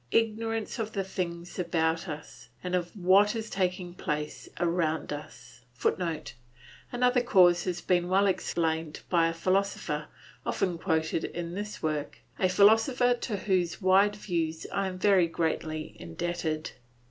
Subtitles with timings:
[0.09, 5.61] Ignorance of the things about us, and of what is taking place around us.
[5.75, 6.33] [Footnote:
[6.91, 10.07] Another cause has been well explained by a philosopher,
[10.43, 15.95] often quoted in this work, a philosopher to whose wide views I am very greatly
[15.99, 16.71] indebted.